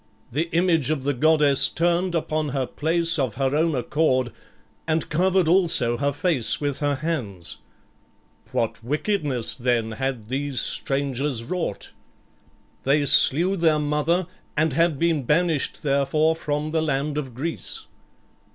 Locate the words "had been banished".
14.73-15.83